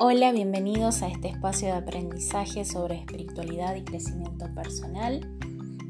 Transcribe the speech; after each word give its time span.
Hola, 0.00 0.30
bienvenidos 0.30 1.02
a 1.02 1.08
este 1.08 1.26
espacio 1.26 1.66
de 1.66 1.74
aprendizaje 1.74 2.64
sobre 2.64 2.94
espiritualidad 2.94 3.74
y 3.74 3.82
crecimiento 3.82 4.46
personal. 4.54 5.28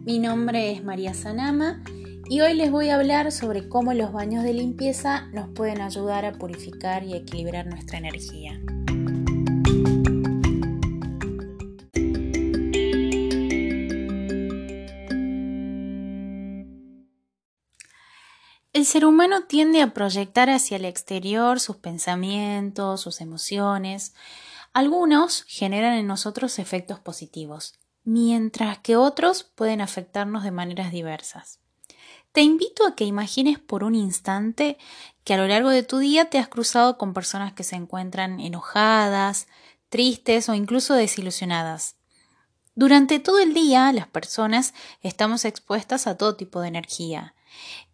Mi 0.07 0.19
nombre 0.19 0.73
es 0.73 0.83
María 0.83 1.13
Sanama 1.13 1.85
y 2.27 2.41
hoy 2.41 2.55
les 2.55 2.71
voy 2.71 2.89
a 2.89 2.95
hablar 2.95 3.31
sobre 3.33 3.69
cómo 3.69 3.93
los 3.93 4.11
baños 4.11 4.45
de 4.45 4.55
limpieza 4.55 5.27
nos 5.35 5.51
pueden 5.51 5.83
ayudar 5.83 6.25
a 6.25 6.33
purificar 6.33 7.05
y 7.05 7.17
equilibrar 7.17 7.67
nuestra 7.67 7.99
energía. 7.99 8.59
El 18.75 18.85
ser 18.85 19.07
humano 19.07 19.45
tiende 19.45 19.81
a 19.81 19.95
proyectar 19.95 20.51
hacia 20.51 20.77
el 20.77 20.85
exterior 20.85 21.59
sus 21.59 21.77
pensamientos, 21.77 23.01
sus 23.01 23.21
emociones. 23.23 24.15
Algunos 24.75 25.45
generan 25.45 25.95
en 25.95 26.07
nosotros 26.07 26.59
efectos 26.59 27.01
positivos, 27.01 27.79
mientras 28.05 28.79
que 28.79 28.97
otros 28.97 29.43
pueden 29.43 29.81
afectarnos 29.81 30.45
de 30.45 30.51
maneras 30.51 30.93
diversas. 30.93 31.61
Te 32.33 32.43
invito 32.43 32.87
a 32.87 32.95
que 32.95 33.05
imagines 33.05 33.59
por 33.59 33.85
un 33.85 33.95
instante 33.95 34.77
que 35.25 35.33
a 35.33 35.39
lo 35.39 35.49
largo 35.49 35.71
de 35.71 35.83
tu 35.83 35.99
día 35.99 36.29
te 36.29 36.39
has 36.39 36.49
cruzado 36.49 36.99
con 36.99 37.15
personas 37.15 37.55
que 37.55 37.65
se 37.65 37.75
encuentran 37.75 38.39
enojadas, 38.39 39.49
tristes 39.89 40.51
o 40.51 40.55
incluso 40.55 40.93
desilusionadas. 40.93 41.97
Durante 42.75 43.19
todo 43.19 43.39
el 43.39 43.55
día 43.55 43.91
las 43.93 44.07
personas 44.07 44.75
estamos 45.01 45.47
expuestas 45.47 46.07
a 46.07 46.19
todo 46.19 46.37
tipo 46.37 46.61
de 46.61 46.69
energía. 46.69 47.35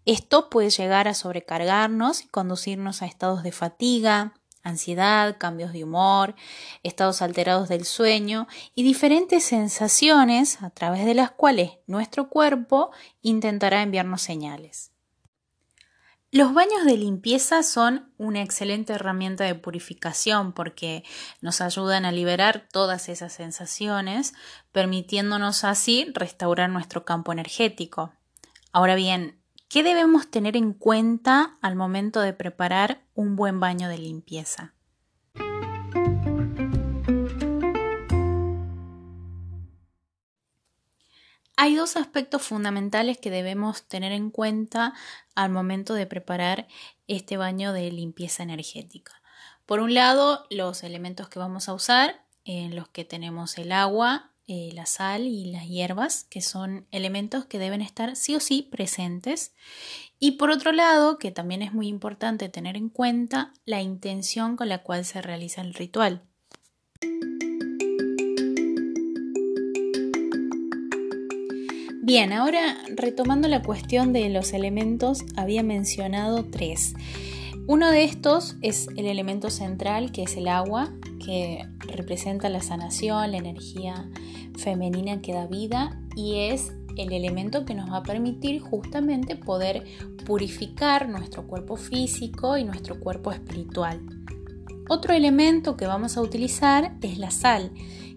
Esto 0.05 0.51
puede 0.51 0.71
llegar 0.71 1.09
a 1.09 1.15
sobrecargarnos 1.15 2.23
y 2.23 2.29
conducirnos 2.29 3.03
a 3.03 3.07
estados 3.07 3.43
de 3.43 3.53
fatiga, 3.53 4.35
ansiedad, 4.65 5.37
cambios 5.39 5.73
de 5.73 5.85
humor, 5.85 6.35
estados 6.83 7.23
alterados 7.23 7.69
del 7.69 7.85
sueño 7.85 8.49
y 8.75 8.83
diferentes 8.83 9.45
sensaciones 9.45 10.63
a 10.63 10.71
través 10.71 11.05
de 11.05 11.15
las 11.15 11.31
cuales 11.31 11.73
nuestro 11.87 12.29
cuerpo 12.29 12.91
intentará 13.23 13.83
enviarnos 13.83 14.23
señales. 14.23 14.91
Los 16.33 16.53
baños 16.53 16.85
de 16.85 16.97
limpieza 16.97 17.63
son 17.63 18.13
una 18.19 18.43
excelente 18.43 18.93
herramienta 18.93 19.45
de 19.45 19.55
purificación 19.55 20.53
porque 20.53 21.05
nos 21.41 21.61
ayudan 21.61 22.05
a 22.05 22.11
liberar 22.11 22.67
todas 22.73 23.09
esas 23.09 23.33
sensaciones, 23.33 24.35
permitiéndonos 24.73 25.63
así 25.63 26.11
restaurar 26.13 26.71
nuestro 26.71 27.05
campo 27.05 27.33
energético. 27.33 28.13
Ahora 28.73 28.97
bien, 28.97 29.44
¿Qué 29.75 29.83
debemos 29.83 30.31
tener 30.31 30.57
en 30.57 30.73
cuenta 30.73 31.59
al 31.61 31.75
momento 31.75 32.21
de 32.21 32.33
preparar 32.33 33.03
un 33.13 33.35
buen 33.35 33.59
baño 33.59 33.89
de 33.89 33.99
limpieza? 33.99 34.73
Hay 41.57 41.75
dos 41.75 41.97
aspectos 41.97 42.43
fundamentales 42.43 43.19
que 43.19 43.33
debemos 43.33 43.89
tener 43.89 44.13
en 44.13 44.31
cuenta 44.31 44.95
al 45.35 45.51
momento 45.51 45.95
de 45.95 46.07
preparar 46.07 46.69
este 47.09 47.37
baño 47.37 47.73
de 47.73 47.91
limpieza 47.91 48.45
energética. 48.45 49.21
Por 49.67 49.81
un 49.81 49.93
lado, 49.93 50.47
los 50.51 50.85
elementos 50.85 51.29
que 51.29 51.41
vamos 51.41 51.69
a 51.69 51.75
usar, 51.75 52.25
en 52.45 52.77
los 52.77 52.87
que 52.91 53.05
tenemos 53.05 53.59
el 53.59 53.73
agua, 53.73 54.34
eh, 54.47 54.71
la 54.75 54.87
sal 54.87 55.27
y 55.27 55.47
las 55.51 55.67
hierbas, 55.69 56.25
que 56.25 56.43
son 56.43 56.87
elementos 56.91 57.47
que 57.47 57.59
deben 57.59 57.81
estar 57.81 58.15
sí 58.15 58.35
o 58.35 58.41
sí 58.41 58.63
presentes. 58.63 59.55
Y 60.19 60.33
por 60.33 60.51
otro 60.51 60.73
lado, 60.73 61.19
que 61.19 61.31
también 61.31 61.63
es 61.63 61.73
muy 61.73 61.89
importante 61.89 62.49
tener 62.49 62.77
en 62.77 62.89
cuenta 62.89 63.53
la 63.65 63.81
intención 63.81 64.57
con 64.57 64.69
la 64.69 64.83
cual 64.83 65.05
se 65.05 65.23
realiza 65.23 65.63
el 65.63 65.75
ritual. 65.75 66.23
Bien, 72.03 72.35
ahora 72.35 72.83
retomando 72.95 73.49
la 73.49 73.63
cuestión 73.63 74.13
de 74.13 74.29
los 74.29 74.53
elementos, 74.53 75.25
había 75.37 75.63
mencionado 75.63 76.45
tres. 76.45 76.93
Uno 77.67 77.91
de 77.91 78.05
estos 78.05 78.57
es 78.61 78.89
el 78.97 79.07
elemento 79.07 79.49
central, 79.49 80.13
que 80.13 80.25
es 80.25 80.37
el 80.37 80.49
agua, 80.49 80.93
que 81.25 81.67
representa 81.79 82.51
la 82.51 82.61
sanación, 82.61 83.33
la 83.33 83.39
energía 83.39 84.11
femenina 84.59 85.23
que 85.23 85.33
da 85.33 85.47
vida 85.47 85.99
y 86.15 86.41
es 86.51 86.75
el 86.99 87.13
elemento 87.13 87.65
que 87.65 87.75
nos 87.75 87.91
va 87.91 87.99
a 87.99 88.03
permitir 88.03 88.61
justamente 88.61 89.35
poder 89.35 89.85
purificar 90.27 91.09
nuestro 91.09 91.47
cuerpo 91.47 91.77
físico 91.77 92.59
y 92.59 92.65
nuestro 92.65 93.01
cuerpo 93.01 93.33
espiritual. 93.33 93.99
Otro 94.91 95.15
elemento 95.15 95.79
que 95.79 95.87
vamos 95.87 96.19
a 96.19 96.21
utilizar 96.21 96.95
es 97.01 97.17
la 97.17 97.31
sal, 97.31 97.73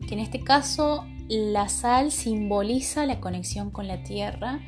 que 0.08 0.14
en 0.14 0.20
este 0.20 0.42
caso 0.42 1.06
la 1.30 1.70
sal 1.70 2.12
simboliza 2.12 3.06
la 3.06 3.22
conexión 3.22 3.72
con 3.72 3.88
la 3.88 4.04
tierra 4.04 4.60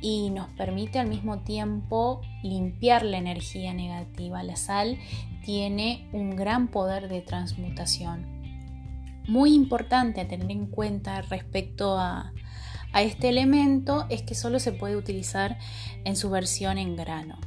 y 0.00 0.30
nos 0.30 0.48
permite 0.50 0.98
al 0.98 1.08
mismo 1.08 1.40
tiempo 1.40 2.20
limpiar 2.42 3.04
la 3.04 3.18
energía 3.18 3.74
negativa. 3.74 4.42
La 4.42 4.56
sal 4.56 4.98
tiene 5.44 6.08
un 6.12 6.36
gran 6.36 6.68
poder 6.68 7.08
de 7.08 7.20
transmutación. 7.20 8.26
Muy 9.26 9.54
importante 9.54 10.20
a 10.20 10.28
tener 10.28 10.50
en 10.50 10.66
cuenta 10.66 11.22
respecto 11.22 11.98
a, 11.98 12.32
este 12.94 13.28
elemento 13.28 14.06
es 14.08 14.22
que 14.22 14.34
solo 14.34 14.58
se 14.58 14.72
puede 14.72 14.96
utilizar 14.96 15.58
en 16.04 16.16
su 16.16 16.30
versión 16.30 16.78
en 16.78 16.96
grano. 16.96 17.38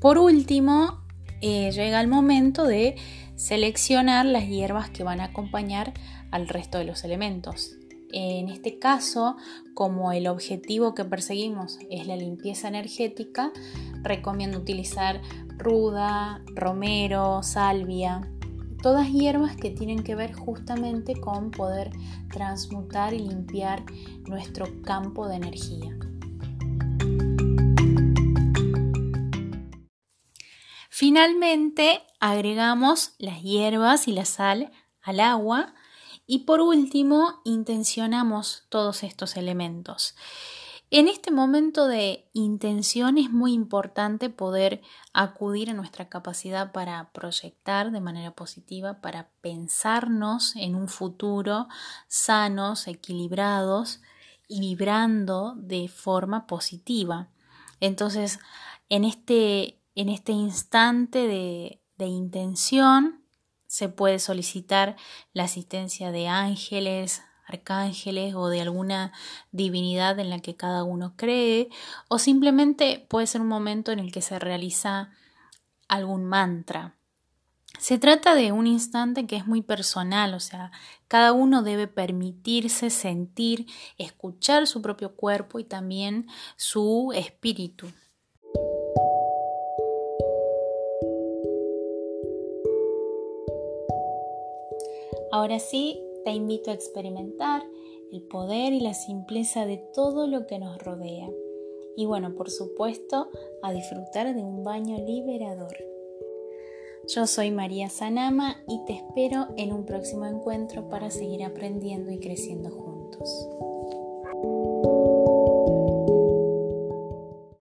Por 0.00 0.16
último, 0.16 1.02
eh, 1.42 1.70
llega 1.72 2.00
el 2.00 2.08
momento 2.08 2.64
de 2.64 2.96
seleccionar 3.36 4.24
las 4.24 4.48
hierbas 4.48 4.88
que 4.90 5.04
van 5.04 5.20
a 5.20 5.24
acompañar 5.24 5.92
al 6.30 6.48
resto 6.48 6.78
de 6.78 6.84
los 6.84 7.04
elementos. 7.04 7.76
En 8.12 8.48
este 8.48 8.78
caso, 8.78 9.36
como 9.74 10.12
el 10.12 10.26
objetivo 10.26 10.94
que 10.94 11.04
perseguimos 11.04 11.78
es 11.90 12.06
la 12.06 12.16
limpieza 12.16 12.68
energética, 12.68 13.52
recomiendo 14.02 14.58
utilizar 14.58 15.20
ruda, 15.58 16.42
romero, 16.54 17.42
salvia, 17.42 18.22
todas 18.82 19.12
hierbas 19.12 19.56
que 19.56 19.70
tienen 19.70 20.02
que 20.02 20.14
ver 20.14 20.32
justamente 20.32 21.14
con 21.20 21.50
poder 21.50 21.90
transmutar 22.32 23.14
y 23.14 23.18
limpiar 23.18 23.84
nuestro 24.26 24.66
campo 24.82 25.28
de 25.28 25.36
energía. 25.36 25.96
Finalmente 30.88 32.02
agregamos 32.20 33.14
las 33.18 33.42
hierbas 33.42 34.08
y 34.08 34.12
la 34.12 34.24
sal 34.24 34.70
al 35.02 35.20
agua 35.20 35.74
y 36.30 36.44
por 36.44 36.60
último, 36.60 37.40
intencionamos 37.42 38.62
todos 38.68 39.02
estos 39.02 39.36
elementos. 39.36 40.14
En 40.92 41.08
este 41.08 41.32
momento 41.32 41.88
de 41.88 42.30
intención 42.34 43.18
es 43.18 43.32
muy 43.32 43.52
importante 43.52 44.30
poder 44.30 44.80
acudir 45.12 45.70
a 45.70 45.74
nuestra 45.74 46.08
capacidad 46.08 46.70
para 46.70 47.10
proyectar 47.10 47.90
de 47.90 48.00
manera 48.00 48.30
positiva, 48.30 49.00
para 49.00 49.28
pensarnos 49.40 50.54
en 50.54 50.76
un 50.76 50.86
futuro 50.86 51.66
sanos, 52.06 52.86
equilibrados 52.86 54.00
y 54.46 54.60
vibrando 54.60 55.54
de 55.56 55.88
forma 55.88 56.46
positiva. 56.46 57.28
Entonces, 57.80 58.38
en 58.88 59.02
este, 59.02 59.80
en 59.96 60.08
este 60.08 60.30
instante 60.30 61.26
de, 61.26 61.82
de 61.98 62.06
intención, 62.06 63.19
se 63.70 63.88
puede 63.88 64.18
solicitar 64.18 64.96
la 65.32 65.44
asistencia 65.44 66.10
de 66.10 66.26
ángeles, 66.26 67.22
arcángeles 67.46 68.34
o 68.34 68.48
de 68.48 68.60
alguna 68.60 69.12
divinidad 69.52 70.18
en 70.18 70.28
la 70.28 70.40
que 70.40 70.56
cada 70.56 70.82
uno 70.82 71.14
cree, 71.16 71.68
o 72.08 72.18
simplemente 72.18 73.06
puede 73.08 73.28
ser 73.28 73.40
un 73.42 73.46
momento 73.46 73.92
en 73.92 74.00
el 74.00 74.10
que 74.10 74.22
se 74.22 74.40
realiza 74.40 75.10
algún 75.86 76.24
mantra. 76.24 76.96
Se 77.78 77.96
trata 77.96 78.34
de 78.34 78.50
un 78.50 78.66
instante 78.66 79.28
que 79.28 79.36
es 79.36 79.46
muy 79.46 79.62
personal, 79.62 80.34
o 80.34 80.40
sea, 80.40 80.72
cada 81.06 81.32
uno 81.32 81.62
debe 81.62 81.86
permitirse 81.86 82.90
sentir, 82.90 83.66
escuchar 83.98 84.66
su 84.66 84.82
propio 84.82 85.14
cuerpo 85.14 85.60
y 85.60 85.64
también 85.64 86.26
su 86.56 87.12
espíritu. 87.14 87.86
Ahora 95.32 95.58
sí, 95.60 96.00
te 96.24 96.32
invito 96.32 96.70
a 96.70 96.74
experimentar 96.74 97.62
el 98.12 98.22
poder 98.22 98.72
y 98.72 98.80
la 98.80 98.94
simpleza 98.94 99.64
de 99.64 99.78
todo 99.94 100.26
lo 100.26 100.46
que 100.46 100.58
nos 100.58 100.78
rodea. 100.78 101.28
Y 101.96 102.06
bueno, 102.06 102.34
por 102.34 102.50
supuesto, 102.50 103.28
a 103.62 103.72
disfrutar 103.72 104.34
de 104.34 104.42
un 104.42 104.64
baño 104.64 104.98
liberador. 104.98 105.76
Yo 107.06 107.26
soy 107.26 107.50
María 107.50 107.88
Sanama 107.88 108.62
y 108.68 108.84
te 108.86 108.94
espero 108.94 109.48
en 109.56 109.72
un 109.72 109.84
próximo 109.84 110.26
encuentro 110.26 110.88
para 110.88 111.10
seguir 111.10 111.44
aprendiendo 111.44 112.10
y 112.10 112.18
creciendo 112.18 112.70
juntos. 112.70 113.48